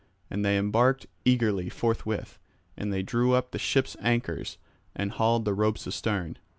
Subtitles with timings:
[0.31, 2.39] And they embarked eagerly forthwith;
[2.75, 4.57] and they drew up the ship's anchors
[4.95, 6.39] and hauled the ropes astern.